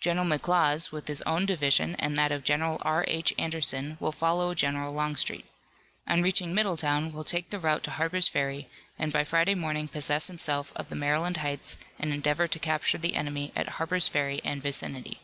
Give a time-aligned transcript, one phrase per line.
[0.00, 3.04] General McLaws with his own division and that of General R.
[3.06, 3.32] H.
[3.38, 5.44] Anderson will follow General Longstreet.
[6.08, 10.26] On reaching Middletown will take the route to Harper's Ferry, and by Friday morning possess
[10.26, 14.60] himself of the Maryland Heights and endeavor to capture the enemy at Harper's Ferry and
[14.60, 15.20] vicinity.